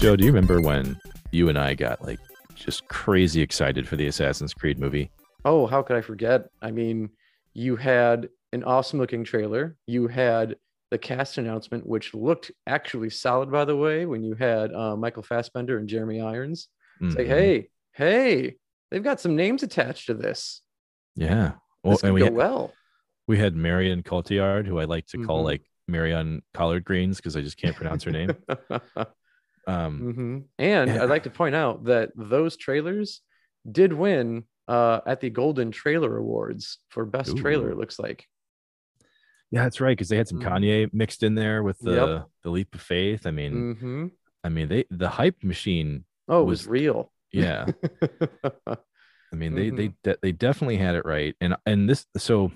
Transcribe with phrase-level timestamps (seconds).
[0.00, 0.98] Joe, do you remember when
[1.30, 2.18] you and I got like
[2.54, 5.10] just crazy excited for the Assassin's Creed movie?
[5.44, 6.48] Oh, how could I forget?
[6.62, 7.10] I mean,
[7.52, 9.76] you had an awesome looking trailer.
[9.86, 10.56] You had
[10.90, 15.22] the cast announcement, which looked actually solid, by the way, when you had uh, Michael
[15.22, 16.68] Fassbender and Jeremy Irons.
[17.02, 17.30] It's like, Mhm.
[17.30, 18.56] hey, hey,
[18.90, 20.62] they've got some names attached to this.
[21.14, 21.52] yeah.
[21.82, 22.72] Well, This and we go had, well.
[23.26, 25.44] we had Marion Cotillard, who I like to call Mhm.
[25.44, 28.30] like Marion Collard Greens because I just can't pronounce her name.
[29.70, 31.02] Um, hmm And Yeah.
[31.02, 33.20] I'd like to point out that those trailers
[33.70, 37.68] did win uh, at the Golden Trailer Awards for Best Trailer.
[37.68, 37.72] Ooh.
[37.72, 38.26] It looks like.
[39.50, 40.46] yeah, that's right because they had some Mhm.
[40.48, 42.28] Kanye mixed in there with the Yep.
[42.44, 43.26] the leap of faith.
[43.26, 44.06] I mean, hmm
[44.44, 46.04] I mean they the hype machine.
[46.28, 47.12] Oh, it Was- was real.
[47.32, 47.66] Yeah,
[48.66, 50.10] I mean they they Mm-hmm.
[50.10, 51.34] de- they definitely had it right.
[51.40, 52.52] And and this so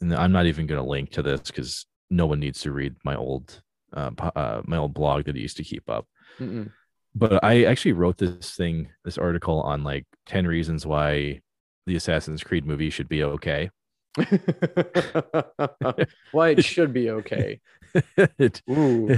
[0.00, 2.96] and I'm not even going to link to this because no one needs to read
[3.04, 6.06] my old uh, uh my old blog that I used to keep up.
[6.38, 6.70] Mm-mm.
[7.14, 11.40] but I actually wrote this thing, this article on like 10 reasons why
[11.86, 13.70] the Assassin's Creed movie should be okay.
[16.32, 17.60] Why it should be okay.
[18.16, 19.08] it, Ooh.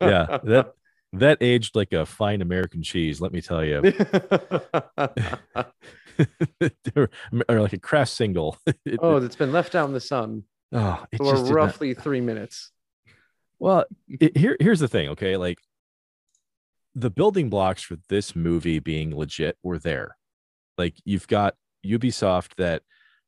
[0.00, 0.72] yeah, that
[1.12, 3.78] that aged like a fine American cheese, let me tell you.
[6.96, 7.10] or,
[7.48, 8.56] or like a craft single.
[8.66, 11.50] It- oh, it- that's been left out in the sun oh, it for just did
[11.50, 12.70] not- roughly three minutes.
[13.60, 15.36] Well, it, here here's the thing, okay?
[15.36, 15.58] Like
[16.94, 20.16] the building blocks for this movie being legit were there.
[20.76, 21.54] Like you've got
[21.86, 22.82] Ubisoft that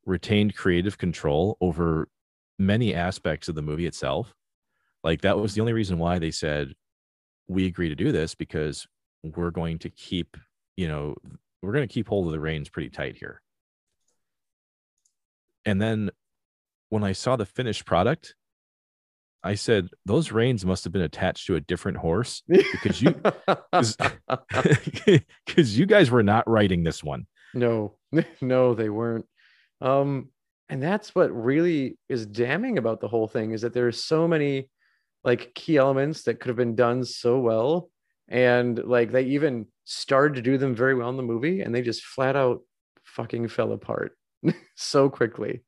[0.04, 2.08] retained creative control over
[2.58, 4.34] many aspects of the movie itself.
[5.04, 6.72] Like that was the only reason why they said
[7.46, 8.86] we agree to do this because
[9.22, 10.36] we're going to keep,
[10.76, 11.14] you know,
[11.60, 13.42] we're going to keep hold of the reins pretty tight here.
[15.64, 16.10] And then
[16.88, 18.34] when I saw the finished product,
[19.44, 23.10] I said those reins must have been attached to a different horse because you
[25.46, 27.26] because you guys were not riding this one.
[28.12, 29.26] no, no, they weren't.
[29.80, 30.28] Um,
[30.68, 34.70] and that's what really is damning about the whole thing is that there's so many
[35.24, 37.90] like key elements that could have been done so well.
[38.28, 41.82] And like they even started to do them very well in the movie and they
[41.82, 42.62] just flat out
[43.02, 44.16] fucking fell apart
[44.76, 45.62] so quickly.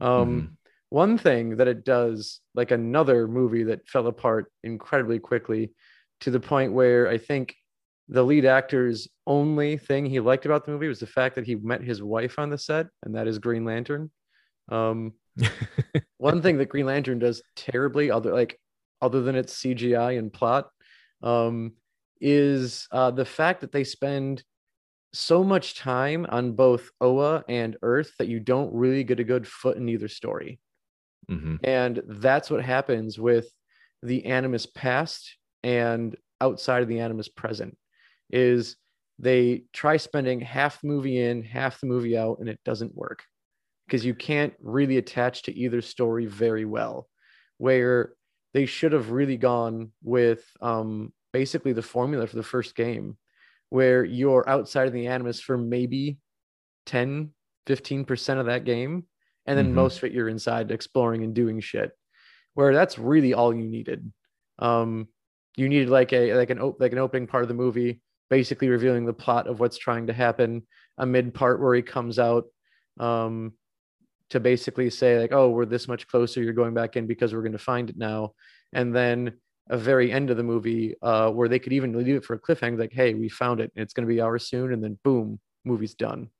[0.00, 0.58] Um,
[0.94, 5.72] one thing that it does, like another movie that fell apart incredibly quickly
[6.20, 7.56] to the point where I think
[8.08, 11.56] the lead actor's only thing he liked about the movie was the fact that he
[11.56, 14.08] met his wife on the set, and that is Green Lantern.
[14.68, 15.14] Um,
[16.18, 18.56] one thing that Green Lantern does terribly, other like
[19.02, 20.68] other than its CGI and plot,
[21.24, 21.72] um,
[22.20, 24.44] is uh, the fact that they spend
[25.12, 29.44] so much time on both Oa and Earth that you don't really get a good
[29.44, 30.60] foot in either story.
[31.30, 31.60] Mhm.
[31.62, 33.48] And that's what happens with
[34.02, 37.76] the animus past and outside of the animus present
[38.30, 38.76] is
[39.18, 43.24] they try spending half the movie in, half the movie out, and it doesn't work
[43.86, 47.08] because you can't really attach to either story very well.
[47.58, 48.14] Where
[48.54, 53.16] they should have really gone with um, basically the formula for the first game,
[53.70, 56.18] where you're outside of the animus for maybe
[56.86, 57.32] 10,
[57.66, 59.06] 15% of that game.
[59.46, 59.74] And then Mhm.
[59.74, 61.92] most of it you're inside exploring and doing shit.
[62.54, 64.12] Where that's really all you needed.
[64.58, 65.08] Um,
[65.56, 68.68] you needed like a like an op- like an opening part of the movie, basically
[68.68, 70.66] revealing the plot of what's trying to happen.
[70.98, 72.46] A mid part where he comes out
[73.00, 73.54] um,
[74.30, 76.42] to basically say like, "Oh, we're this much closer.
[76.42, 78.34] You're going back in because we're going to find it now."
[78.72, 79.34] And then
[79.70, 82.40] a very end of the movie uh, where they could even leave it for a
[82.40, 83.72] cliffhanger, like, "Hey, we found it.
[83.76, 86.30] And it's going to be ours soon." And then boom, movie's done.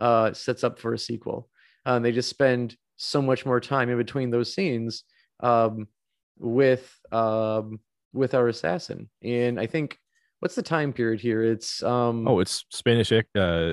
[0.00, 1.50] Uh, sets up for a sequel.
[1.96, 5.04] And they just spend so much more time in between those scenes
[5.40, 5.86] um,
[6.38, 7.80] with um,
[8.12, 9.08] with our assassin.
[9.22, 9.98] And I think
[10.40, 11.42] what's the time period here?
[11.42, 13.10] It's um, Oh, it's Spanish.
[13.12, 13.22] Uh,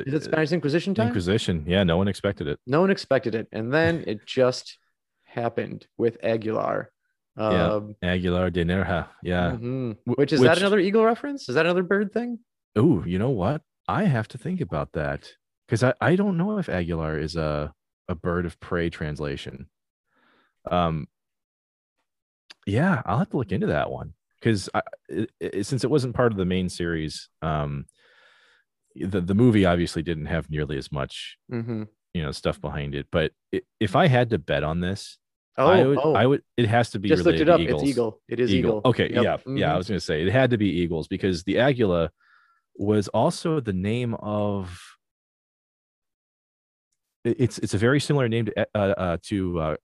[0.06, 1.08] is it Spanish Inquisition time?
[1.08, 1.64] Inquisition.
[1.68, 2.60] Yeah, no one expected it.
[2.68, 4.78] no one expected it, and then it just
[5.24, 6.92] happened with Aguilar.
[7.38, 7.74] Yeah.
[7.74, 9.08] Um, Aguilar de Nerja.
[9.22, 9.52] Yeah.
[9.60, 9.98] mhm.
[10.06, 11.50] Which is that another eagle reference?
[11.50, 12.40] Is that another bird thing?
[12.78, 13.62] Oh, you know what?
[13.88, 15.28] I have to think about that
[15.68, 17.74] because I, I don't know if Aguilar is a
[18.08, 19.68] a bird of prey translation.
[20.70, 21.08] Um.
[22.68, 26.16] Yeah, I'll have to look into that one because I, it, it- since it wasn't
[26.16, 27.86] part of the main series, um,
[28.96, 31.84] the the movie obviously didn't have nearly as much Mm-hmm.
[32.14, 33.08] you know stuff behind it.
[33.12, 35.18] But i if I had to bet on this,
[35.58, 37.60] Oh, I would oh, I would it has to be just looked it up.
[37.60, 37.84] Eagles.
[37.84, 38.22] It's eagle.
[38.28, 38.82] It is eagle.
[38.84, 39.24] Okay, Yep.
[39.24, 39.70] yeah, yeah.
[39.72, 39.78] I Mhm.
[39.78, 42.10] was gonna say it had to be Eagles because the Aquila
[42.78, 44.82] was also the name of.
[47.26, 49.76] It- It's it's a very similar name to uh, uh, to uh,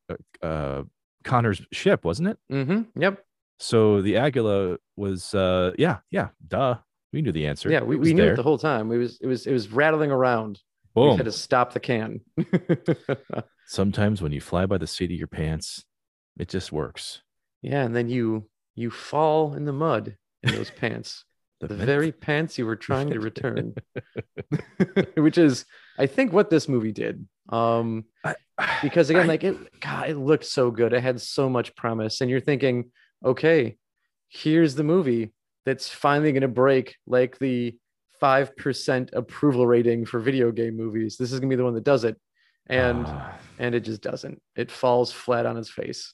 [0.41, 0.83] uh,
[1.23, 2.37] Connor's ship, wasn't it?
[2.51, 2.87] Mhm.
[2.95, 3.23] Yep.
[3.59, 6.77] So the Aquila was, uh, yeah, yeah, duh.
[7.13, 7.69] We knew the answer.
[7.69, 8.33] Yeah, we, we knew there.
[8.33, 8.91] it the whole time.
[8.91, 10.61] It was it was it was rattling around.
[10.95, 11.17] We Boom.
[11.17, 12.21] had to stop the can.
[13.67, 15.85] Sometimes when you fly by the seat of your pants,
[16.39, 17.21] it just works.
[17.61, 21.25] yeah, and then you you fall in the mud in those pants.
[21.61, 23.75] The men- very pants you were trying to return.
[25.15, 25.65] Which is
[25.97, 27.25] I think what this movie did.
[27.49, 28.05] Um
[28.81, 30.93] because again, I- like it God, it looked so good.
[30.93, 32.21] It had so much promise.
[32.21, 32.91] And you're thinking,
[33.25, 33.77] okay,
[34.29, 35.33] here's the movie
[35.65, 37.75] that's finally gonna break like the
[38.19, 41.17] five percent approval rating for video game movies.
[41.17, 42.19] This is gonna be the one that does it.
[42.67, 44.41] And Ah, and it just doesn't.
[44.55, 46.13] It falls flat on its face.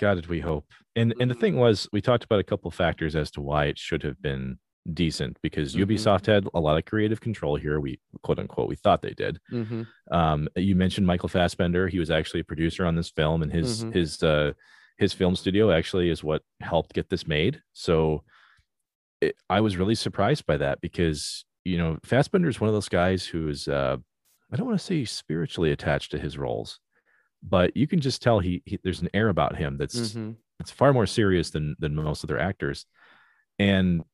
[0.00, 0.66] God did we hope.
[0.96, 1.40] And and the Mhm.
[1.40, 4.58] thing was, we talked about a couple factors as to why it should have been
[4.92, 5.86] decent because Mhm.
[5.86, 7.80] Ubisoft had a lot of creative control here.
[7.80, 9.40] We quote unquote we thought they did.
[9.50, 9.86] Mhm.
[10.10, 11.88] Um, you mentioned Michael Fassbender.
[11.88, 13.94] He was actually a producer on this film, and his Mhm.
[13.94, 14.52] his uh,
[14.98, 17.62] his film studio actually is what helped get this made.
[17.72, 18.24] So
[19.20, 22.88] it, I was really surprised by that because you know Fassbender is one of those
[22.90, 23.96] guys who is uh,
[24.52, 26.78] I don't want to say spiritually attached to his roles,
[27.42, 30.14] but you can just tell he, he there's an air about him that's
[30.60, 32.84] it's far more serious than than most other actors
[33.58, 34.04] and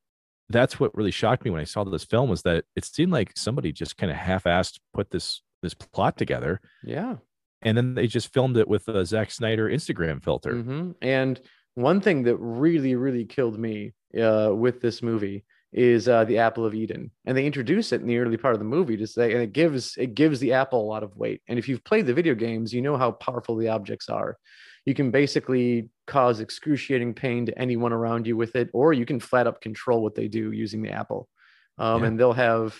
[0.51, 3.31] that's what really shocked me when i saw this film was that it seemed like
[3.35, 7.17] somebody just kind of half-assed put this this plot together Yeah.
[7.61, 10.53] and then they just filmed it with a Zack Snyder Instagram filter.
[10.55, 10.95] Mhm.
[11.01, 11.39] And
[11.75, 16.65] one thing that really, really killed me uh, with this movie is uh, the apple
[16.65, 19.31] of Eden, and they introduce it in the early part of the movie to say,
[19.33, 21.41] and it gives it gives the apple a lot of weight.
[21.47, 24.37] And if you've played the video games, you know how powerful the objects are.
[24.85, 29.19] You can basically cause excruciating pain to anyone around you with it, or you can
[29.19, 31.29] flat up control what they do using the apple.
[31.77, 32.07] Um, Yeah.
[32.07, 32.79] And they'll have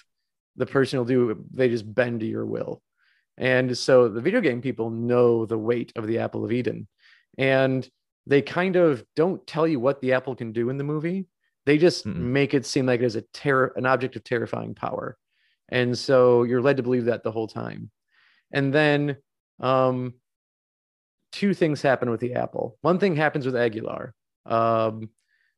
[0.58, 2.82] the person will do they just bend to your will.
[3.38, 6.88] And so the video game people know the weight of the apple of Eden.
[7.38, 7.88] And
[8.28, 11.28] they kind of don't tell you what the apple can do in the movie.
[11.66, 12.16] They just Mm-mm.
[12.16, 15.18] make it seem like it is a terror, an object of terrifying power.
[15.70, 17.90] And so you're led to believe that the whole time.
[18.52, 19.18] And then
[19.60, 20.16] um,
[21.32, 22.78] two things happen with the apple.
[22.82, 24.14] One thing happens with Aguilar,
[24.46, 25.10] um,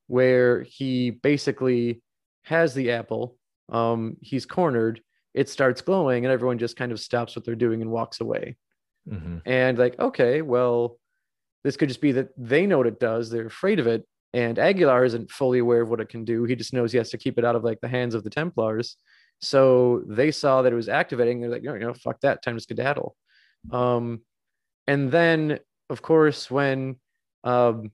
[0.07, 2.01] where he basically
[2.43, 3.37] has the apple.
[3.69, 5.01] Um, he's cornered.
[5.33, 8.55] It starts glowing, and everyone just kind of stops what they're doing and walks away
[9.09, 9.41] Mhm.
[9.45, 10.97] and like okay well
[11.65, 14.57] this could just be that they know what it does they're afraid of it and
[14.57, 17.17] aguilar isn't fully aware of what it can do he just knows he has to
[17.17, 18.95] keep it out of like the hands of the templars
[19.41, 22.61] so they saw that it was activating they're like no, no fuck that time to
[22.61, 23.13] skedaddle
[23.71, 24.21] um
[24.87, 25.59] and then
[25.89, 26.95] of course when
[27.43, 27.91] um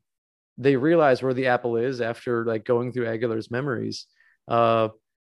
[0.57, 4.05] they realize where the apple is after like going through aguilar's memories
[4.47, 4.89] uh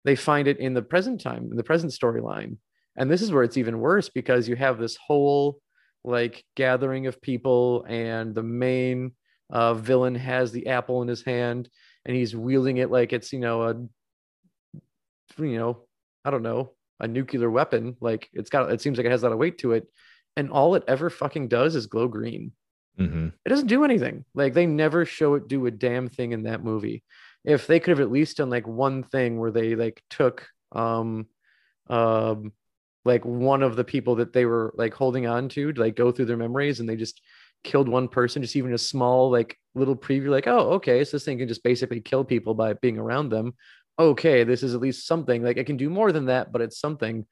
[0.04, 2.56] they find it in the present time in the present storyline.
[2.96, 5.60] And this is where it's even worse because you have this whole
[6.04, 9.12] like gathering of people and the main
[9.50, 11.69] uh, villain has the apple in his hand
[12.04, 13.75] and he's wielding it like it's you know a
[15.38, 15.84] you know
[16.25, 16.72] i don't know
[17.02, 17.96] a nuclear weapon.
[18.00, 19.87] Like it's got it seems like it has a lot of weight to it
[20.37, 22.52] and all it ever fucking does is glow green
[22.99, 23.32] Mhm.
[23.44, 24.25] it doesn't do anything.
[24.34, 27.02] Like they never show it do a damn thing in that movie.
[27.43, 31.26] If they could have at least done like one thing where they like took um
[31.88, 32.52] um
[33.04, 36.12] like one of the people that they were like holding on to to like go
[36.12, 37.21] through their memories and they just
[37.64, 41.25] killed one person, just even a small like little preview, like, oh, okay, so this
[41.25, 43.54] thing can just basically kill people by being around them.
[43.99, 45.42] Okay, this is at least something.
[45.42, 47.26] Like it can do more than that, but it's something.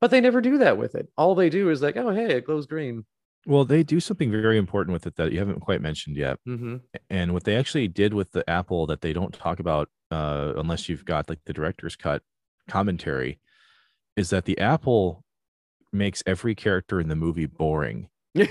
[0.00, 1.08] But they never do that with it.
[1.16, 3.04] All they do is like, oh hey, it glows green.
[3.46, 6.38] Well, they do something very important with it that you haven't quite mentioned yet.
[6.46, 6.76] Mm-hmm.
[7.08, 10.88] And what they actually did with the Apple that they don't talk about uh, unless
[10.88, 12.22] you've got like the director's cut
[12.68, 13.40] commentary
[14.16, 15.24] is that the Apple
[15.92, 18.08] makes every character in the movie boring.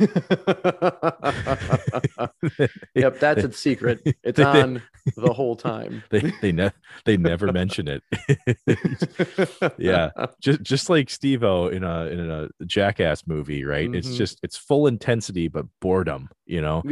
[2.96, 4.02] yep, that's its secret.
[4.24, 4.82] It's on
[5.16, 6.04] the whole time.
[6.12, 6.72] They they ne-
[7.06, 8.04] they never mention it.
[9.78, 10.10] Yeah.
[10.42, 13.94] just just like Steve-O in a in a Jackass movie, right?
[13.94, 14.18] It's Mhm.
[14.18, 16.84] just it's full intensity but boredom, you know.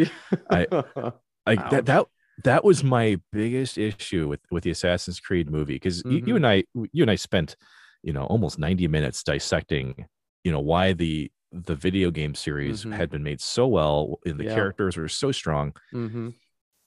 [0.49, 1.71] I- Ouch.
[1.71, 2.05] that that
[2.43, 6.35] that was my biggest issue with with the Assassin's Creed movie because you Mhm.
[6.37, 7.55] and I you and I spent
[8.03, 10.05] you know almost 90 minutes dissecting
[10.43, 11.31] you know why the
[11.65, 12.95] the video game series Mhm.
[12.95, 14.55] had been made so well and the Yeah.
[14.55, 16.33] characters were so strong Mhm.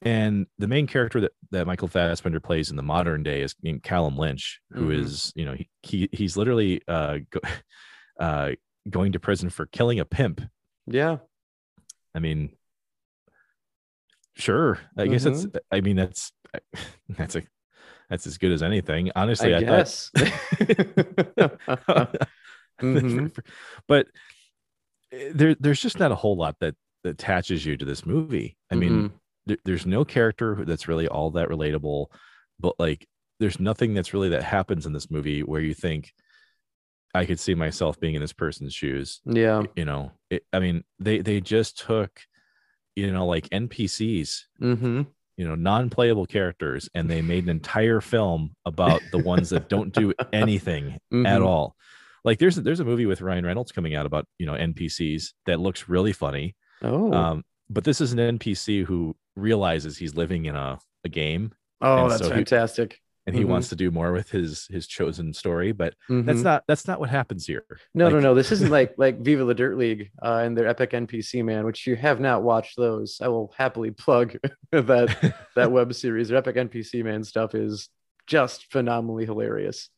[0.02, 3.82] and the main character that, that Michael Fassbender plays in the modern day is named
[3.82, 5.00] Callum Lynch, who Mhm.
[5.00, 7.40] is you know he, he he's literally uh, go,
[8.20, 8.52] uh
[8.88, 10.40] going to prison for killing a pimp.
[10.86, 11.18] Yeah.
[12.14, 12.56] I mean,
[14.36, 15.58] sure, I guess that's Mm-hmm.
[15.70, 16.32] I mean that's
[17.10, 17.42] that's a
[18.08, 19.10] that's as good as anything.
[19.14, 20.10] Honestly, I, I, guess.
[20.16, 22.16] thought,
[22.80, 23.36] Mhm.
[23.86, 24.06] but
[25.32, 26.74] there there's just not a whole lot that
[27.04, 28.56] that attaches you to this movie.
[28.70, 29.10] I mean,
[29.46, 32.06] there, there's no character that's really all that relatable,
[32.58, 33.06] but like
[33.38, 36.12] there's nothing that's really that happens in this movie where you think
[37.14, 39.20] I could see myself being in this person's shoes.
[39.24, 39.62] Yeah.
[39.76, 42.20] You know, it, I mean, they they just took,
[42.94, 45.02] you know, like NPCs, Mm-hmm.
[45.38, 49.92] you know, non-playable characters, and they made an entire film about the ones that don't
[49.94, 51.46] do anything at Mhm.
[51.46, 51.74] all.
[52.24, 55.60] Like there's there's a movie with Ryan Reynolds coming out about you know NPCs that
[55.60, 56.54] looks really funny.
[56.82, 57.12] Oh.
[57.12, 62.02] Um, but this is an NPC who realizes he's living in a, a game oh,
[62.02, 62.98] and that's so he- fantastic.
[63.26, 63.48] and he Mhm.
[63.48, 65.72] wants to do more with his his chosen story.
[65.72, 66.44] But that's Mhm.
[66.44, 67.64] not that's not what happens here.
[67.94, 68.34] No, no, no.
[68.34, 71.86] This isn't like like Viva la Dirt League uh, and their epic NPC man, which
[71.86, 73.18] you have not watched those.
[73.22, 74.36] I will happily plug
[74.72, 76.28] that that web series.
[76.28, 77.88] Their epic NPC man stuff is
[78.26, 79.88] just phenomenally hilarious.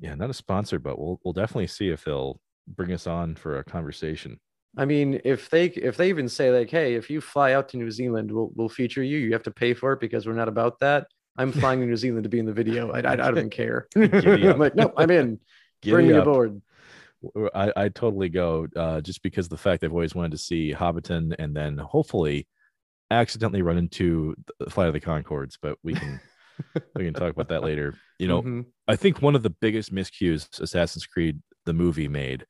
[0.00, 3.58] Yeah, not a sponsor, but we'll we'll definitely see if they'll bring us on for
[3.58, 4.38] a conversation.
[4.76, 7.76] I mean, if they if they even say like, "Hey, if you fly out to
[7.76, 9.18] New Zealand, we'll we'll feature you.
[9.18, 11.96] You have to pay for it because we're not about that." I'm flying to New
[11.96, 12.90] Zealand to be in the video.
[12.92, 13.88] I I, I don't even care.
[13.96, 15.40] I'm like, nope, I'm in.
[15.82, 16.26] Bring Giddy me up.
[16.26, 16.60] aboard.
[17.54, 20.72] I I totally go uh, just because of the fact I've always wanted to see
[20.72, 22.46] Hobbiton and then hopefully
[23.10, 26.20] accidentally run into the Flight of the Conchords, but we can
[26.94, 27.94] we can talk about that later.
[28.18, 28.66] You know, Mhm.
[28.86, 32.46] I think one of the biggest miscues Assassin's Creed the movie made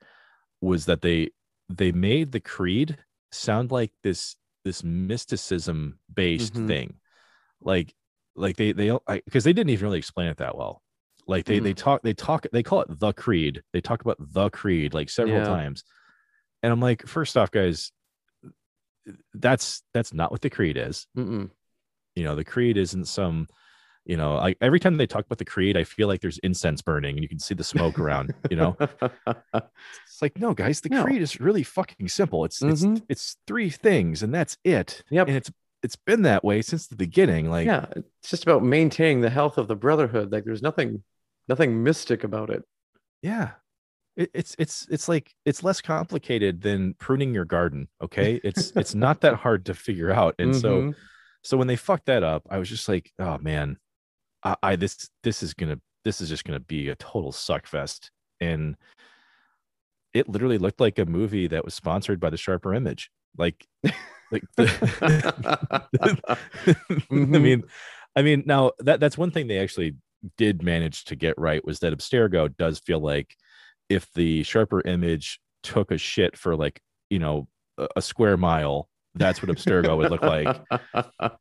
[0.61, 1.31] was that they
[1.69, 2.97] they made the creed
[3.33, 6.67] sound like this this mysticism based Mhm.
[6.67, 7.01] thing.
[7.61, 7.95] Like
[8.37, 10.83] like they they because they didn't even really explain it that well.
[11.27, 13.63] Like they they talk they talk they call it the creed.
[13.73, 15.45] They talk about the creed like several Yeah.
[15.45, 15.85] times.
[16.63, 17.93] And I'm like, first off, guys,
[19.35, 21.49] that's that's not what the creed is Mm-mm.
[22.15, 23.47] you know the creed isn't some
[24.09, 26.83] you know like every time they talk about the creed i feel like there's incense
[26.83, 28.77] burning and you can see the smoke around you know
[29.55, 31.05] it's like no guys the No.
[31.05, 32.97] creed is really fucking simple it's Mhm.
[32.97, 35.29] it's it's three things and that's it Yep.
[35.29, 35.51] and it's
[35.83, 39.59] it's been that way since the beginning like yeah, it's just about maintaining the health
[39.59, 40.33] of the brotherhood.
[40.33, 41.05] Like, there's nothing
[41.49, 42.65] nothing mystic about it.
[43.23, 43.51] yeah
[44.17, 48.95] it, it's it's it's like it's less complicated than pruning your garden okay it's it's
[48.95, 50.95] not that hard to figure out and so Mhm.
[51.45, 53.77] so when they fucked that up i was just like oh man
[54.43, 58.11] I, I this this is gonna this is just gonna be a total suck fest
[58.41, 58.77] and
[60.15, 63.67] it literally looked like a movie that was sponsored by the sharper image like
[64.31, 66.17] like i
[67.11, 67.43] Mhm.
[67.43, 67.63] mean
[68.17, 69.97] i mean now that that's one thing they actually
[70.37, 73.37] did manage to get right was that abstergo does feel like
[73.89, 76.81] if the sharper image took a shit for like
[77.11, 80.57] you know a, a square mile that's what abstergo would look like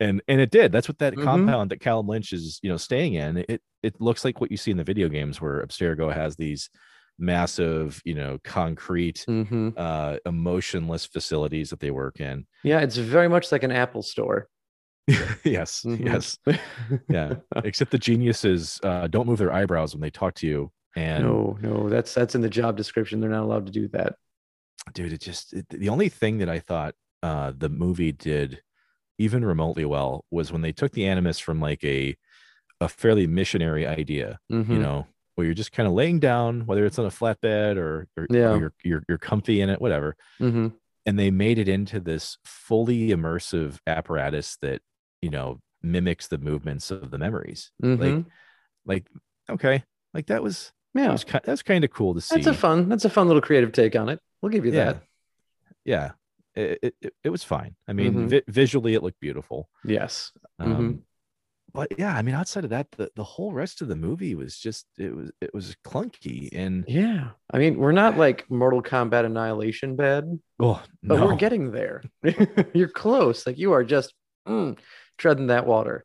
[0.00, 1.24] and and it did that's what that Mhm.
[1.24, 4.56] compound that Callum Lynch is you know staying in it it looks like what you
[4.56, 6.70] see in the video games where Abstergo has these
[7.18, 9.74] massive you know concrete Mhm.
[9.76, 14.48] uh emotionless facilities that they work in Yeah, it's very much like an Apple store.
[15.44, 16.04] yes Mhm.
[16.04, 16.38] yes
[17.08, 17.34] yeah
[17.64, 21.56] except the geniuses uh don't move their eyebrows when they talk to you and no,
[21.60, 23.20] no, that's that's in the job description.
[23.20, 24.14] They're not allowed to do that.
[24.94, 28.62] dude it just it, the only thing that i thought uh the movie did
[29.18, 32.16] even remotely well was when they took the animus from like a
[32.80, 34.80] a fairly missionary idea you Mhm.
[34.80, 38.24] know where you're just kind of laying down whether it's on a flatbed or, or,
[38.24, 38.56] or Yeah.
[38.56, 40.72] you're, you're you're comfy in it whatever Mhm.
[41.06, 44.80] and they made it into this fully immersive apparatus that
[45.22, 48.26] you know mimics the movements of the memories Mhm.
[48.86, 49.06] like
[49.50, 49.82] okay
[50.14, 52.88] like that was yeah, ki- kind of cool to see that's a fun.
[52.88, 54.18] That's a fun little creative take on it.
[54.42, 55.02] We'll give you yeah that.
[55.84, 56.10] yeah
[56.58, 58.28] it, it, it- was fine i mean Mhm.
[58.30, 60.32] vi- visually it looked beautiful Yes.
[60.58, 60.98] um, Mhm.
[61.72, 64.58] but yeah i mean outside of that the, the whole rest of the movie was
[64.58, 67.30] just it was it was clunky and Yeah.
[67.52, 70.24] I mean, we're not like Mortal Kombat Annihilation bad,
[70.60, 72.02] oh but we're getting there.
[72.74, 73.46] You're close.
[73.46, 74.12] Like you are just
[74.46, 74.78] mm,
[75.16, 76.04] treading that water.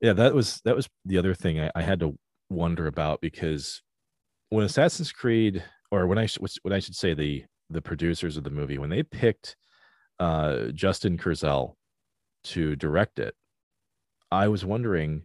[0.00, 3.82] yeah that was that was the other thing I, I had to wonder about because
[4.48, 6.26] when assassin's creed or when i
[6.62, 9.56] what i should say the the producers of the movie when they picked
[10.18, 11.76] uh justin kurzel
[12.44, 13.34] to direct it
[14.30, 15.22] i was wondering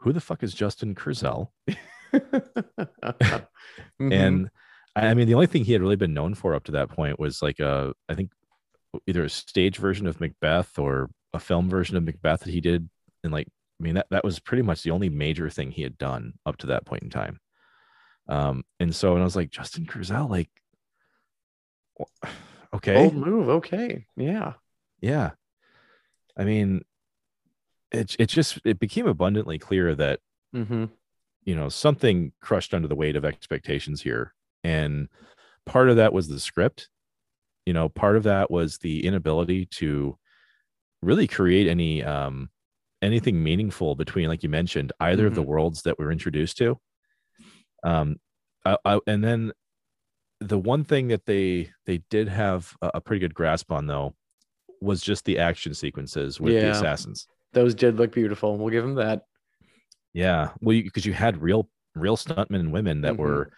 [0.00, 1.52] who the fuck is justin kurzel
[4.00, 4.12] Mhm.
[4.12, 4.50] and
[4.96, 7.20] I mean, the only thing he had really been known for up to that point
[7.20, 8.32] was like a, I think,
[9.06, 12.88] either a stage version of Macbeth or a film version of Macbeth that he did.
[13.22, 13.46] And like,
[13.80, 16.56] I mean, that that was pretty much the only major thing he had done up
[16.58, 17.38] to that point in time.
[18.28, 20.50] Um, and so, and I was like, Justin Kurzel, like,
[22.74, 23.48] okay, bold move.
[23.48, 24.06] Okay.
[24.16, 24.54] Yeah.
[25.00, 25.30] yeah.
[26.36, 26.82] I mean,
[27.90, 30.20] it it just it became abundantly clear that
[30.54, 30.86] Mm-hmm.
[31.44, 34.32] you know something crushed under the weight of expectations here
[34.64, 35.08] and
[35.66, 36.88] part of that was the script
[37.66, 40.16] you know part of that was the inability to
[41.02, 42.48] really create any um
[43.02, 45.46] anything meaningful between like you mentioned either of the Mhm.
[45.46, 46.80] worlds that we're introduced to
[47.84, 48.16] um
[48.64, 49.52] I, I, and then
[50.40, 54.14] the one thing that they they did have a, pretty good grasp on though
[54.80, 58.56] was just the action sequences with the assassins Those did look beautiful.
[58.56, 59.22] We'll give them that.
[60.14, 63.18] yeah well because you, had real real stuntmen and women that Mhm.
[63.18, 63.50] were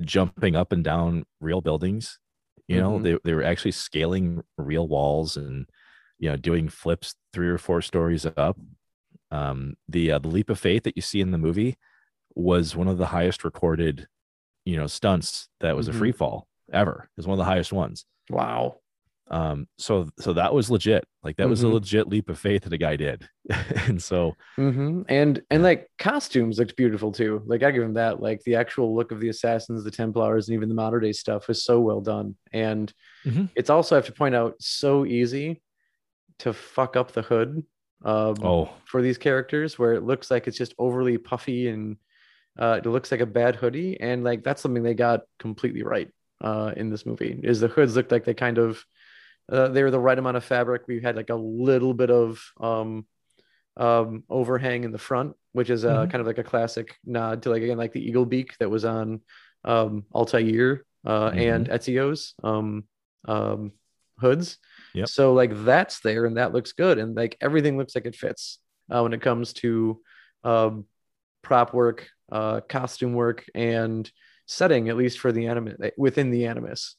[0.00, 2.18] jumping up and down real buildings
[2.66, 3.02] you know Mhm.
[3.02, 5.66] they, they were actually scaling real walls and
[6.18, 8.58] you know doing flips three or four stories up
[9.30, 11.76] um the uh, the leap of faith that you see in the movie
[12.34, 14.08] was one of the highest recorded
[14.64, 15.90] you know stunts that was Mhm.
[15.90, 18.78] a free fall ever it was one of the highest ones Wow.
[19.30, 21.72] um so so that was legit like that was a Mhm.
[21.74, 23.28] legit leap of faith that a guy did
[23.88, 25.02] and so mm-hmm.
[25.08, 27.42] And and like costumes looked beautiful too.
[27.44, 28.20] Like I give him that.
[28.22, 31.46] Like the actual look of the assassins, the Templars, and even the modern day stuff
[31.48, 32.36] was so well done.
[32.52, 32.90] And
[33.26, 33.50] Mhm.
[33.54, 35.60] it's also I have to point out so easy
[36.38, 37.62] to fuck up the hood
[38.02, 41.96] um, oh for these characters, where it looks like it's just overly puffy and
[42.58, 44.00] uh, it looks like a bad hoodie.
[44.00, 46.08] And like that's something they got completely right
[46.40, 47.38] uh, in this movie.
[47.42, 48.84] Is the hoods looked like they kind of
[49.50, 50.82] uh, they were the right amount of fabric.
[50.88, 53.06] We had like a little bit of um,
[53.76, 56.10] um, overhang in the front, which is uh, Mhm.
[56.10, 58.84] kind of like a classic nod to like again like the eagle beak that was
[58.84, 59.20] on
[59.64, 62.84] um, Altair uh, and Ezio's um,
[63.26, 63.72] um,
[64.18, 64.58] hoods.
[64.94, 65.08] Yep.
[65.08, 68.58] So like that's there and that looks good and like everything looks like it fits
[68.90, 70.00] uh, when it comes to
[70.44, 70.86] um,
[71.44, 74.10] prop work, uh, costume work, and
[74.46, 76.96] setting at least for the anime within the animus.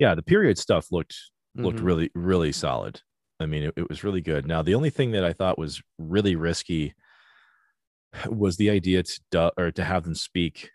[0.00, 1.16] yeah the period stuff looked
[1.56, 1.84] looked Mhm.
[1.84, 3.00] really really solid
[3.38, 5.80] i mean it, it was really good now the only thing that i thought was
[5.98, 6.94] really risky
[8.28, 10.70] was the idea to du- or to have them speak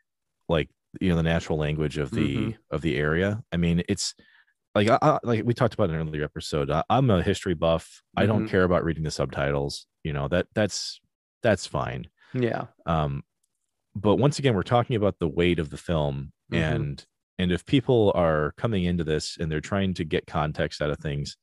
[0.47, 0.69] like
[1.01, 2.57] you know the natural language of the Mhm.
[2.71, 4.15] of the area i mean it's
[4.75, 7.53] like I, I, like we talked about in an earlier episode I, i'm a history
[7.53, 8.49] buff i don't Mhm.
[8.49, 10.99] care about reading the subtitles you know that that's
[11.45, 12.65] that's fine Yeah.
[12.87, 13.23] um
[13.95, 16.57] but once again we're talking about the weight of the film Mhm.
[16.75, 17.05] and
[17.37, 20.97] and if people are coming into this and they're trying to get context out of
[20.97, 21.37] things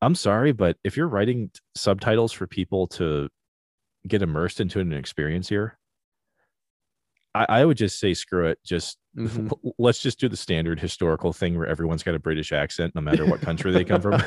[0.00, 3.28] i'm sorry but if you're writing subtitles for people to
[4.06, 5.76] get immersed into an experience here
[7.34, 9.50] i, I would just say screw it just Mhm.
[9.76, 13.26] let's just do the standard historical thing where everyone's got a british accent no matter
[13.26, 14.12] what country they come from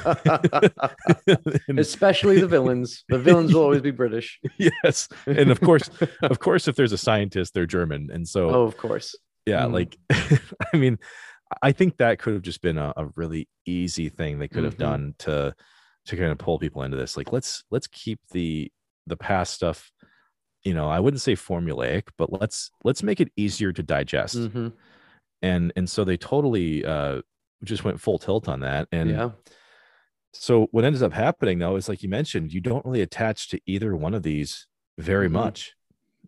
[1.78, 3.04] Especially the villains.
[3.10, 4.40] The villains will always be British.
[4.58, 5.90] yes and of course
[6.22, 9.16] of course if there's a scientist they're german and so Oh, of course.
[9.46, 9.72] yeah Mhm.
[9.74, 9.98] like
[10.74, 11.00] i mean
[11.62, 14.76] i think that could have just been a, a really easy thing they could have
[14.76, 14.80] Mhm.
[14.80, 15.54] done to
[16.08, 18.70] to kind of pull people into this like let's let's keep the
[19.08, 19.92] the past stuff
[20.64, 24.74] you know i wouldn't say formulaic but let's let's make it easier to digest Mhm.
[25.42, 27.22] and and so they totally uh
[27.64, 29.32] just went full tilt on that and Yeah.
[30.34, 33.60] so what ends up happening though is like you mentioned you don't really attach to
[33.66, 35.34] either one of these very Mhm.
[35.34, 35.74] much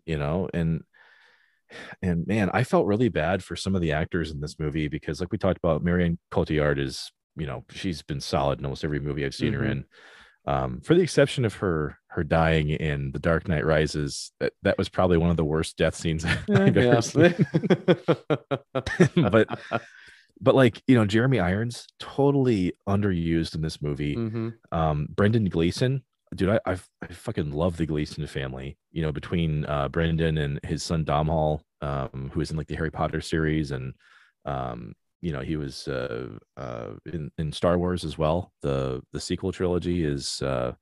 [0.04, 0.82] you know and
[2.02, 5.20] and man i felt really bad for some of the actors in this movie because
[5.20, 9.00] like we talked about marion cotillard is you know she's been solid in almost every
[9.00, 9.70] movie i've seen her Mhm.
[9.70, 9.84] in
[10.48, 14.78] um, for the exception of her her dying in the dark knight rises that, that
[14.78, 17.34] was probably one of the worst death scenes i've ever seen.
[19.30, 19.48] But
[20.40, 24.16] but like you know jeremy irons totally underused in this movie.
[24.16, 24.54] Mhm.
[24.72, 26.02] um brendan gleeson
[26.34, 30.60] dude I, I i fucking love the gleeson family you know between uh brendan and
[30.64, 33.94] his son domhnall um who is in like the harry potter series and
[34.44, 38.52] um you know he was uh uh in, in star wars as well.
[38.62, 40.72] The the sequel trilogy is uh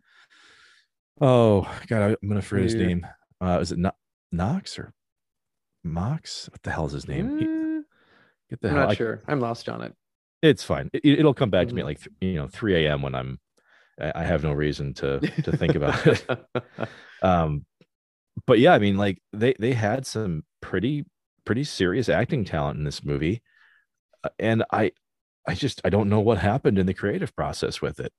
[1.21, 3.07] oh god I, i'm gonna forget his name
[3.41, 3.93] uh is it no-
[4.33, 4.93] knox or
[5.83, 7.81] mox what the hell is his name He- Eh,
[8.51, 9.23] get the I'm hell not I- sure.
[9.29, 9.95] I'm lost on it.
[10.43, 10.91] it's fine.
[10.93, 13.03] It, it'll come back to me at like th- you know 3 a.m.
[13.03, 13.39] when I'm
[14.01, 16.27] I I have no reason to to think about it.
[17.23, 17.65] Um,
[18.47, 21.05] but yeah, I mean, like they they had some pretty
[21.47, 23.43] pretty serious acting talent in this movie,
[24.23, 24.93] Uh, and I
[25.49, 28.13] I just I don't know what happened in the creative process with it.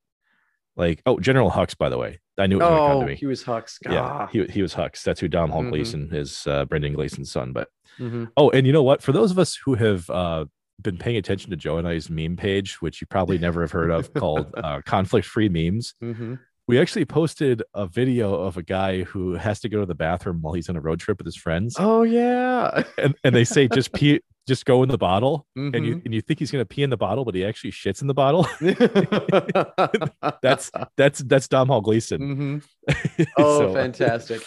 [0.77, 2.99] Like, oh, General Hux, by the way, I knew it was going to come oh,
[3.01, 3.15] to me.
[3.15, 3.77] he was Hux.
[3.89, 4.27] yeah, Ah.
[4.27, 5.03] he he was Hux.
[5.03, 5.63] That's who Dom Hall.
[5.63, 7.53] Gleeson is, uh, Brendan Gleeson's son.
[7.53, 8.29] But Mhm.
[8.35, 9.01] Oh, and you know what?
[9.01, 10.45] For those of us who have uh,
[10.81, 13.89] been paying attention to Joe and I's meme page, which you probably never have heard
[13.89, 16.39] of, called uh, Conflict Free Memes, Mhm.
[16.67, 20.41] We actually posted a video of a guy who has to go to the bathroom
[20.41, 22.83] while he's on a road trip with his friends, Oh yeah.
[22.97, 26.05] and, and they say just pee, just go in the bottle, and you Mhm.
[26.05, 28.15] and you think he's gonna pee in the bottle, but he actually shits in the
[28.15, 28.45] bottle.
[28.45, 30.27] Mm-hmm.
[30.41, 32.61] that's that's that's Dom Hall Gleeson.
[32.89, 33.25] Mhm.
[33.37, 34.41] Oh, So, fantastic.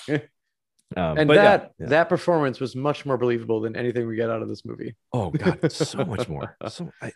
[0.97, 1.87] um, and but yeah, that yeah.
[1.87, 4.97] that performance was much more believable than anything we get out of this movie.
[5.13, 6.57] Oh God, so much more.
[6.69, 7.13] So I,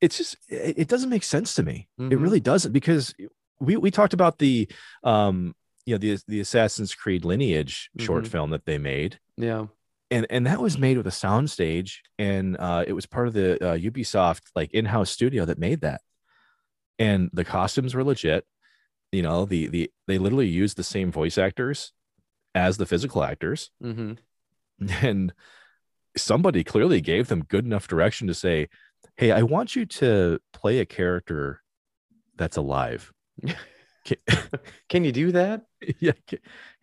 [0.00, 1.88] it's just it, it doesn't make sense to me.
[1.98, 2.22] It Mhm.
[2.22, 3.14] really doesn't because
[3.60, 4.68] we we talked about the
[5.04, 5.54] um
[5.86, 8.28] you know the the Assassin's Creed lineage short Mhm.
[8.28, 9.18] film that they made.
[9.36, 9.66] Yeah.
[10.10, 13.54] and and that was made with a soundstage and uh it was part of the
[13.64, 16.00] uh, ubisoft like in-house studio that made that
[16.98, 18.44] and the costumes were legit
[19.12, 21.92] you know the the they literally used the same voice actors
[22.54, 24.12] as the physical actors hmm
[25.02, 25.32] and
[26.16, 28.68] somebody clearly gave them good enough direction to say
[29.16, 31.62] hey i want you to play a character
[32.36, 33.12] that's alive
[34.06, 34.16] Ca-
[34.88, 35.62] Can you do that?
[36.00, 36.38] yeah ca-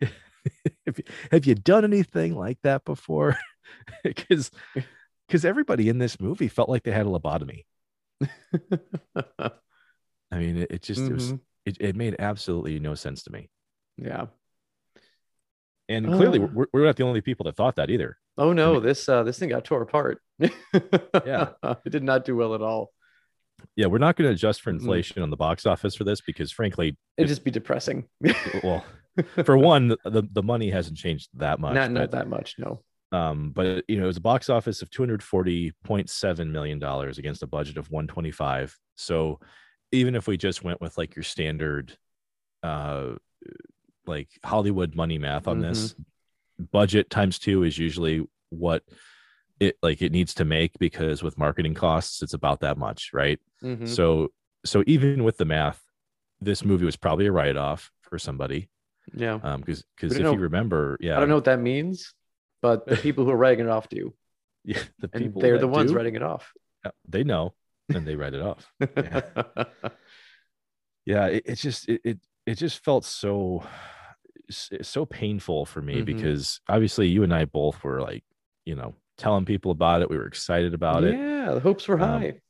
[0.86, 3.36] have, you, have you done anything like that before
[4.04, 4.50] because
[5.26, 7.64] because everybody in this movie felt like they had a lobotomy
[10.30, 11.40] i mean it, it just it was Mhm.
[11.64, 13.50] it, it made absolutely no sense to me
[13.98, 14.26] Yeah.
[15.88, 16.46] and clearly Uh.
[16.52, 19.22] we're, we're not the only people that thought that either Oh no, mean- this uh
[19.22, 20.20] this thing got tore apart.
[20.38, 21.52] Yeah.
[21.86, 22.92] It did not do well at all.
[23.74, 26.52] Yeah we're not going to adjust for inflation on the box office for this because
[26.52, 28.06] frankly It'd just be depressing.
[28.62, 28.84] well
[29.44, 32.82] for one the, the money hasn't changed that much not but, not that much, no.
[33.12, 37.46] um but you know it was a box office of 240.7 million dollars against a
[37.46, 39.40] budget of 125 so
[39.92, 41.96] even if we just went with like your standard
[42.62, 43.12] uh
[44.06, 45.94] like hollywood money math on this
[46.72, 48.82] budget times two is usually what
[49.60, 53.38] it like it needs to make because with marketing costs it's about that much right
[53.62, 53.88] Mhm.
[53.88, 54.28] so
[54.64, 55.82] so even with the math
[56.40, 58.68] this movie was probably a write-off for somebody
[59.14, 59.40] Yeah.
[59.42, 62.12] um because because if don't you remember yeah I don't know what that means,
[62.60, 64.14] but the people who are writing it off do.
[64.64, 66.52] yeah the And people they're the ones do, writing it off.
[66.84, 67.54] uh, they know
[67.88, 68.70] and they write it off
[71.04, 73.64] yeah it, it just it, it it just felt so
[74.50, 76.04] so painful for me Mhm.
[76.04, 78.24] because obviously you and i both were like
[78.64, 82.00] you know telling people about it we were excited about it yeah, the hopes were
[82.00, 82.40] Um, high.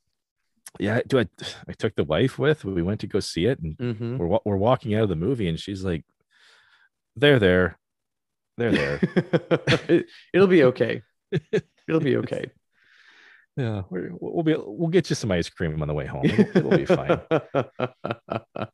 [0.80, 1.26] yeah do i
[1.68, 4.18] i took the wife with we went to go see it and Mhm.
[4.18, 6.04] we're, we're walking out of the movie and she's like
[7.14, 7.78] they're there
[8.58, 9.00] they're there
[9.88, 11.02] it, it'll be okay.
[11.88, 12.50] It'll be okay.
[13.56, 16.58] yeah we're, we'll be we'll get you some ice cream on the way home it'll,
[16.58, 17.20] it'll be fine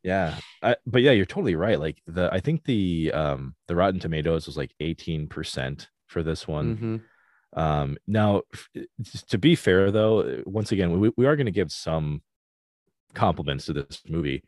[0.02, 4.00] yeah I, but yeah you're totally right like the i think the um the rotten
[4.00, 7.00] tomatoes was like 18% for this one Mhm.
[7.54, 8.42] Um now
[9.28, 12.22] to be fair though once again we, we are going to give some
[13.14, 14.42] compliments to this movie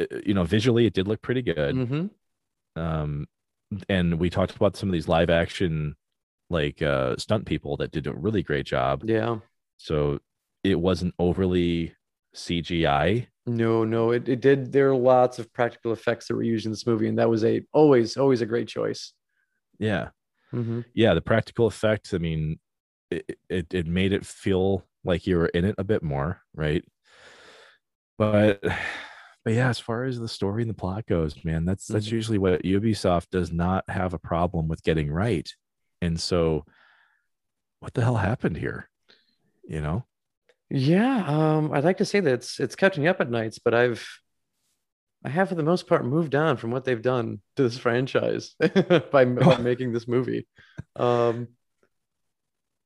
[0.00, 2.10] Uh, you know visually it did look pretty good Mhm.
[2.76, 3.26] um
[3.88, 5.96] and we talked about some of these live action
[6.48, 9.38] like uh stunt people that did a really great job Yeah.
[9.78, 10.20] so
[10.62, 11.94] it wasn't overly
[12.34, 14.70] cgi No, no, it, it did.
[14.72, 17.42] There are lots of practical effects that were used in this movie, and that was
[17.44, 19.12] a always, always a great choice.
[19.78, 20.10] yeah
[20.52, 20.84] Mhm.
[20.94, 22.58] yeah the practical effects i mean
[23.10, 26.84] it, it it made it feel like you were in it a bit more right
[28.18, 28.60] but
[29.44, 32.12] but yeah as far as the story and the plot goes man that's that's Mhm.
[32.12, 35.52] usually what ubisoft does not have a problem with getting right
[36.00, 36.64] and so
[37.80, 38.88] what the hell happened here
[39.64, 40.04] you know
[40.70, 44.06] Yeah, um, I'd like to say that it's it's me up at nights, but I've
[45.24, 48.54] I have for the most part moved on from what they've done to this franchise
[49.12, 50.46] by, by making this movie.
[50.96, 51.48] Um,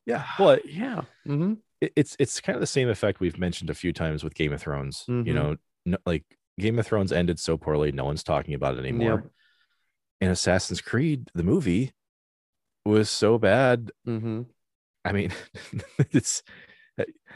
[0.05, 1.03] yeah but yeah.
[1.25, 4.35] hmm it- it's it's kind of the same effect we've mentioned a few times with
[4.35, 5.27] game of thrones Mhm.
[5.27, 6.25] you know no, like
[6.59, 9.31] game of thrones ended so poorly no one's talking about it anymore Yep.
[10.23, 11.93] and assassin's creed the movie
[12.85, 14.43] was so bad hmm
[15.05, 15.31] I mean,
[16.11, 16.43] it's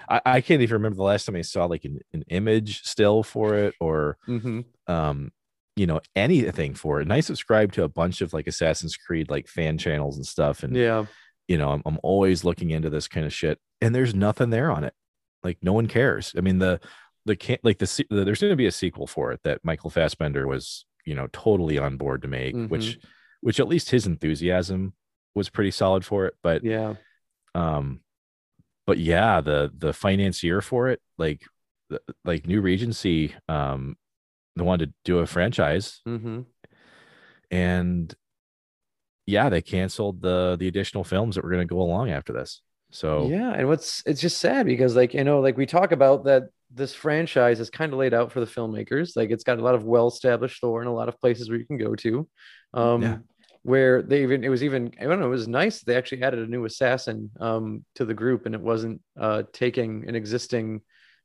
[0.08, 3.22] I, I can't even remember the last time I saw like an, an image still
[3.22, 5.30] for it or hmm um
[5.76, 7.02] you know anything for it.
[7.04, 10.62] And I subscribe to a bunch of like Assassin's Creed like fan channels and stuff.
[10.62, 11.06] And Yeah.
[11.48, 13.58] you know, I'm I'm always looking into this kind of shit.
[13.80, 14.94] And there's nothing there on it.
[15.42, 16.34] Like no one cares.
[16.36, 16.80] I mean, the
[17.26, 19.90] the can't like the, the there's going to be a sequel for it that Michael
[19.90, 22.98] Fassbender was you know totally on board to make, which
[23.40, 24.94] which at least his enthusiasm
[25.34, 26.34] was pretty solid for it.
[26.42, 26.94] But Yeah.
[27.54, 28.00] um
[28.90, 31.44] but yeah the the financier for it like
[32.24, 33.96] like new regency um
[34.56, 36.40] they wanted to do a franchise hmm
[37.52, 38.14] and
[39.26, 42.62] yeah they canceled the the additional films that were going to go along after this
[42.90, 46.24] so Yeah, and what's it's just sad because like you know like we talk about
[46.24, 49.16] that this franchise is kind of laid out for the filmmakers.
[49.16, 51.66] Like it's got a lot of well-established lore and a lot of places where you
[51.66, 52.28] can go to.
[52.74, 53.18] Um Yeah.
[53.62, 56.40] Where they even it was even I don't know, it was nice they actually added
[56.40, 60.80] a new assassin um to the group and it wasn't uh taking an existing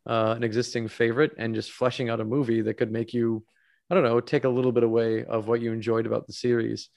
[0.08, 3.43] uh an existing favorite and just fleshing out a movie that could make you
[3.89, 6.89] I don't know, take a little bit away of what you enjoyed about the series.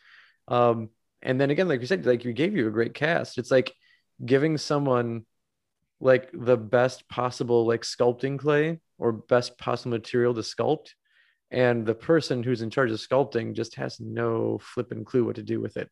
[0.48, 0.90] Um
[1.22, 3.38] and then again like you said like you gave you a great cast.
[3.38, 3.72] It's like
[4.24, 5.24] giving someone
[6.00, 10.90] like the best possible like sculpting clay or best possible material to sculpt
[11.50, 15.42] and the person who's in charge of sculpting just has no flipping clue what to
[15.42, 15.88] do with it.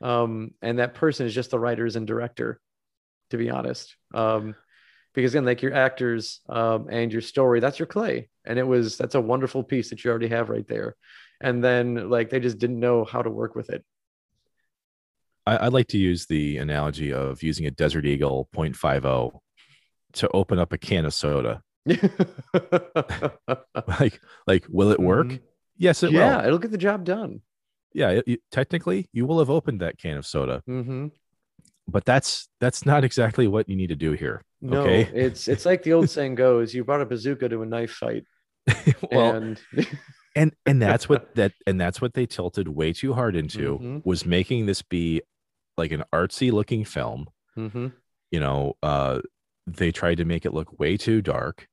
[0.00, 2.60] Um, and that person is just the writers and director,
[3.30, 3.96] to be honest.
[4.14, 4.54] Um,
[5.14, 8.96] because again, like your actors um, and your story, that's your clay, and it was
[8.96, 10.94] that's a wonderful piece that you already have right there.
[11.40, 13.84] And then like they just didn't know how to work with it.
[15.46, 19.40] I, I like to use the analogy of using a Desert Eagle 0.50
[20.12, 21.62] to open up a can of soda.
[23.86, 25.28] like, like, will it work?
[25.28, 25.40] Mhm.
[25.76, 26.18] Yes, it will.
[26.20, 26.46] yeah, will.
[26.46, 27.40] it'll get the job done.
[27.92, 31.08] Yeah, it- it- technically, you will have opened that can of soda, hmm
[31.90, 34.42] but that's that's not exactly what you need to do here.
[34.60, 35.08] No, Okay.
[35.14, 38.24] it's it's like the old saying goes: you brought a bazooka to a knife fight,
[39.10, 39.60] well, and
[40.36, 44.02] and and that's what that and that's what they tilted way too hard into Mhm.
[44.04, 45.22] was making this be
[45.78, 47.92] like an artsy looking film Mhm.
[48.30, 49.20] you know uh
[49.66, 51.66] they tried to make it look way too dark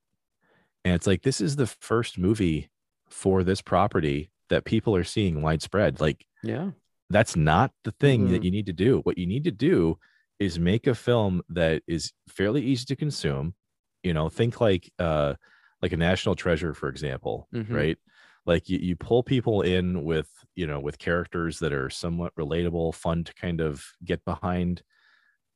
[0.86, 2.70] and it's like this is the first movie
[3.10, 6.00] for this property that people are seeing widespread.
[6.00, 6.70] Like yeah,
[7.10, 8.30] that's not the thing Mhm.
[8.30, 9.00] that you need to do.
[9.00, 9.98] What you need to do
[10.38, 13.54] is make a film that is fairly easy to consume.
[14.02, 15.34] You know think like uh
[15.82, 17.70] like a national treasure for example Mhm.
[17.72, 17.98] right?
[18.46, 22.94] Like you, you pull people in with you know with characters that are somewhat relatable
[22.94, 24.82] fun to kind of get behind.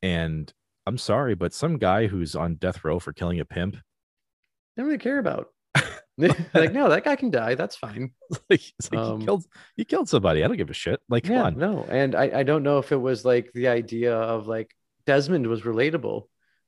[0.03, 0.53] And
[0.87, 3.77] i'm sorry but some guy who's on death row for killing a pimp
[4.81, 5.49] don't really care about.
[6.19, 7.55] like, no, that guy can die.
[7.55, 8.13] That's fine.
[8.51, 8.63] like,
[8.93, 9.45] like Um, you killed
[9.77, 12.41] you killed somebody i don't give a shit like come yeah, on no, and I
[12.41, 14.71] I don't know if it was like the idea of like
[15.07, 16.25] Desmond was relatable,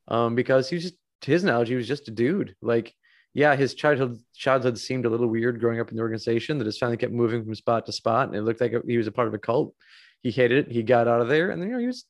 [0.08, 0.94] um, because he was just
[1.24, 2.56] his analogy was just a dude.
[2.60, 2.94] Like,
[3.34, 6.78] yeah, his childhood childhood seemed a little weird growing up in the organization that his
[6.78, 9.28] family kept moving from spot to spot, and it looked like he was a part
[9.28, 9.74] of a cult.
[10.22, 10.72] He hated it.
[10.72, 12.04] He got out of there, and then you know he was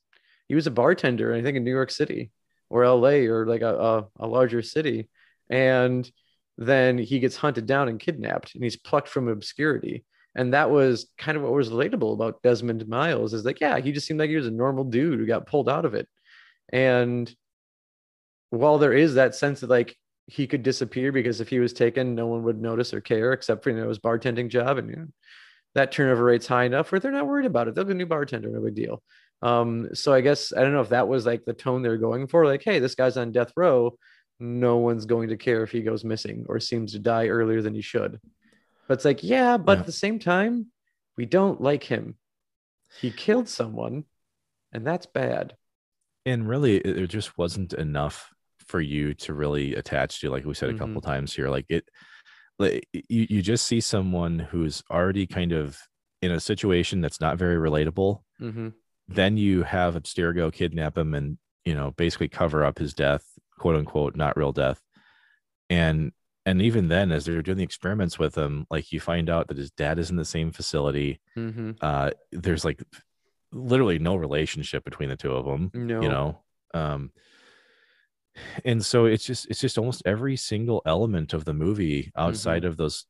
[0.49, 2.31] he was a bartender, I think in New York City
[2.71, 3.27] or L.A.
[3.27, 5.09] or like a a, a larger city,
[5.53, 6.11] and
[6.59, 11.11] then he gets hunted down and kidnapped, and he's plucked from obscurity and that was
[11.19, 14.31] kind of what was relatable about Desmond Miles is like, yeah, he just seemed like
[14.31, 16.09] he was a normal dude who got pulled out of it.
[16.73, 17.33] And
[18.51, 22.15] while there is that sense that like he could disappear because if he was taken,
[22.15, 24.97] no one would notice or care except for you know his bartending job, and you
[24.97, 25.07] know,
[25.75, 27.75] that turnover rate's high enough where they're not worried about it.
[27.75, 29.03] They'll get a new bartender, no big deal.
[29.43, 32.27] Um, so I guess I don't know if that was like the tone they're going
[32.29, 33.97] for, like, hey, this guy's on death row.
[34.43, 37.75] No one's going to care if he goes missing or seems to die earlier than
[37.75, 38.21] he should.
[38.89, 39.81] But it's like, yeah, but Yeah.
[39.81, 40.67] at the same time,
[41.17, 42.17] we don't like him.
[43.01, 44.05] He killed someone,
[44.73, 45.55] and that's bad.
[46.27, 48.31] and really it, it just wasn't enough
[48.67, 51.85] for you to really attach to like we said a couple times here like it
[52.61, 55.77] like you, you just see someone who's already kind of
[56.23, 58.69] in a situation that's not very relatable Mm-hmm.
[59.09, 63.25] then you have abstergo kidnap him and you know basically cover up his death
[63.63, 64.81] quote unquote not real death
[65.71, 66.11] and
[66.45, 69.57] and even then as they're doing the experiments with him like you find out that
[69.57, 71.71] his dad is in the same facility Mm-hmm.
[71.81, 72.83] uh there's like
[73.53, 76.01] literally no relationship between the two of them No.
[76.03, 76.43] you know
[76.75, 77.13] um
[78.65, 82.77] and so it's just it's just almost every single element of the movie outside of
[82.77, 83.05] those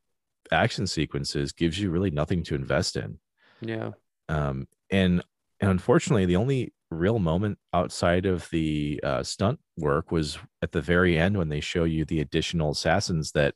[0.51, 3.17] action sequences gives you really nothing to invest in
[3.61, 3.91] Yeah.
[4.29, 5.23] um and
[5.59, 10.81] and unfortunately the only real moment outside of the uh, stunt work was at the
[10.81, 13.55] very end when they show you the additional assassins that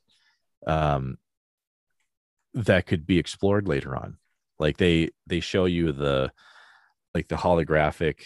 [0.66, 1.16] um
[2.54, 4.16] that could be explored later on
[4.58, 6.30] like they they show you the
[7.14, 8.20] like the holographic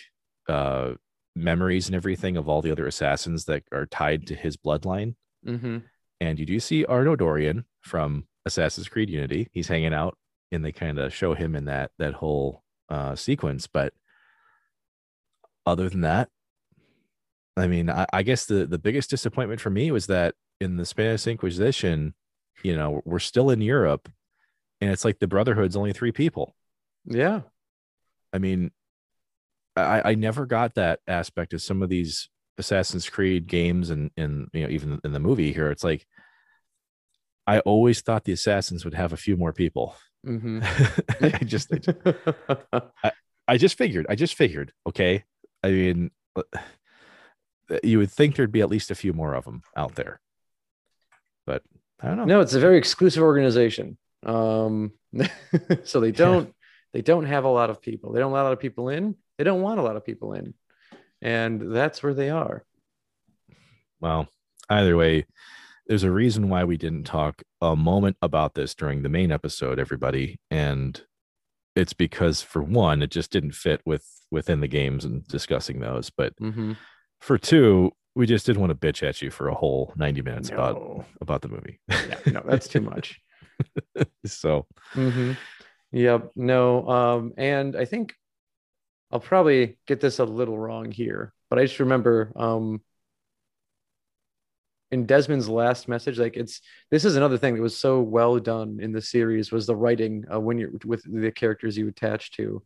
[0.48, 0.92] uh
[1.36, 5.14] memories and everything of all the other assassins that are tied to his bloodline
[5.46, 5.78] Mm-hmm.
[6.20, 9.48] and you do see Arno Dorian from Assassin's Creed Unity.
[9.52, 10.16] He's hanging out,
[10.52, 13.66] and they kind of show him in that that whole uh, sequence.
[13.66, 13.92] But
[15.66, 16.28] other than that,
[17.56, 20.86] I mean, I, I guess the the biggest disappointment for me was that in the
[20.86, 22.14] Spanish Inquisition,
[22.62, 24.08] you know, we're still in Europe,
[24.80, 26.54] and it's like the Brotherhood's only three people.
[27.04, 27.40] Yeah.
[28.32, 28.70] I mean,
[29.76, 34.48] I, I never got that aspect of some of these Assassin's Creed games and and
[34.52, 35.70] you know even in the movie here.
[35.70, 36.06] It's like
[37.46, 39.96] I always thought the assassins would have a few more people.
[40.26, 40.60] Mm-hmm.
[41.24, 43.12] I just I, just-
[43.48, 44.06] I just figured.
[44.08, 44.72] I just figured.
[44.86, 45.24] Okay.
[45.62, 46.10] I mean,
[47.82, 50.20] you would think there'd be at least a few more of them out there,
[51.46, 51.62] but
[52.00, 52.24] I don't know.
[52.24, 53.96] no, it's a very exclusive organization.
[54.24, 54.92] Um,
[55.84, 56.54] so they don't
[56.92, 58.12] they don't have a lot of people.
[58.12, 59.16] They don't let a lot of people in.
[59.38, 60.54] They don't want a lot of people in,
[61.20, 62.64] and that's where they are.
[64.00, 64.28] Well,
[64.68, 65.26] either way,
[65.86, 69.78] there's a reason why we didn't talk a moment about this during the main episode,
[69.78, 71.00] everybody, and
[71.74, 76.10] it's because for one, it just didn't fit with within the games and discussing those.
[76.10, 76.72] But Mm-hmm.
[77.20, 80.50] for two, we just didn't want to bitch at you for a whole 90 minutes
[80.50, 81.80] about about the movie.
[81.88, 83.20] yeah, no, that's too much.
[84.26, 85.32] so Mm-hmm.
[85.92, 86.30] Yep.
[86.36, 86.88] No.
[86.88, 88.14] Um, and I think
[89.10, 92.80] I'll probably get this a little wrong here, but I just remember um
[94.92, 98.78] in Desmond's last message, like it's this is another thing that was so well done
[98.80, 102.62] in the series was the writing uh, when you're with the characters you attach to.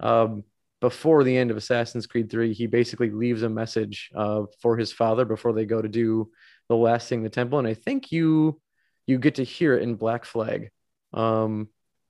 [0.00, 0.44] Um,
[0.80, 4.92] before the end of Assassin's Creed 3, he basically leaves a message uh, for his
[4.92, 6.30] father before they go to do
[6.68, 7.58] the last thing in the temple.
[7.58, 8.60] And I think you
[9.06, 10.70] you get to hear it in Black Flag.
[11.14, 11.68] Um,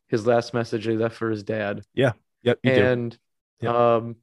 [0.08, 1.82] his last message he left for his dad.
[1.94, 2.12] Yeah.
[2.42, 2.58] Yep.
[2.62, 2.82] You do.
[2.84, 3.18] and
[3.60, 3.74] Yep.
[3.74, 4.16] um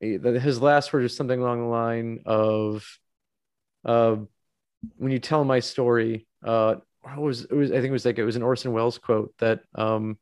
[0.00, 2.84] his last word is something along the line of
[3.84, 4.16] uh
[4.96, 8.18] when you tell my story, uh what was it was I think it was like
[8.18, 10.18] it was an Orson Welles quote that um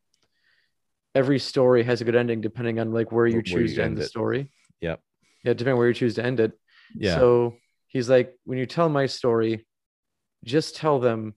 [1.13, 3.83] every story has a good ending depending on like where you Where choose you to
[3.83, 4.51] end end the story.
[4.81, 5.01] Yep.
[5.43, 6.53] Yeah, depending on where you choose to end it.
[6.95, 7.15] Yeah.
[7.15, 7.55] So
[7.87, 9.65] he's like, when you tell my story,
[10.43, 11.35] just tell them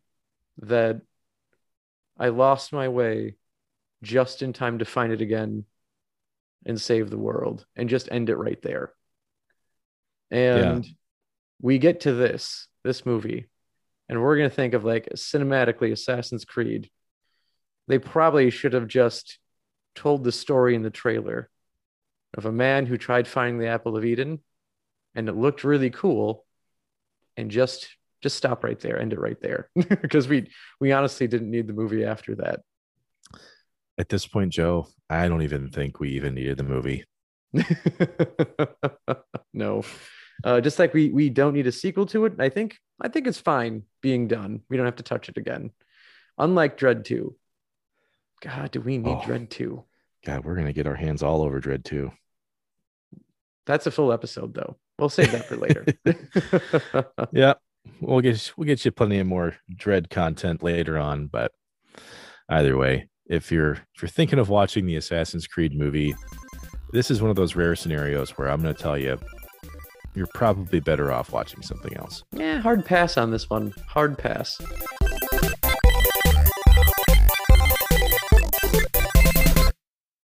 [0.59, 1.01] that
[2.19, 3.37] I lost my way
[4.03, 5.65] just in time to find it again
[6.65, 8.93] and save the world and just end it right there.
[10.31, 10.87] And
[11.61, 13.49] we get to this, this movie,
[14.09, 16.91] and we're going to think of like cinematically Assassin's Creed.
[17.89, 19.39] They probably should have just
[19.95, 21.51] told the story in the trailer
[22.37, 24.41] of a man who tried finding the apple of Eden
[25.15, 26.45] and it looked really cool
[27.37, 27.89] and just
[28.23, 29.69] just stop right there end it right there
[30.03, 32.61] because we we honestly didn't need the movie after that
[33.97, 37.05] At this point, Joe, I don't even think we even needed the movie.
[39.55, 39.85] no
[40.45, 43.27] uh, just like we we don't need a sequel to it i think i think
[43.27, 45.71] it's fine being done we don't have to touch it again
[46.39, 47.35] unlike Dredd 2
[48.43, 49.23] god do we need Oh.
[49.25, 49.85] Dredd 2
[50.27, 52.11] God, we're gonna get our hands all over Dredd 2.
[53.67, 55.85] that's a full episode though we'll save that for later
[57.33, 57.55] Yeah.
[58.01, 61.53] We'll get we'll get you plenty of more Dredd content later on, but
[62.49, 66.15] either way, if you're if you're thinking of watching the Assassin's Creed movie,
[66.93, 69.19] this is one of those rare scenarios where I'm gonna tell you
[70.15, 72.25] you're probably better off watching something else.
[72.33, 74.61] yeah hard pass on this one hard pass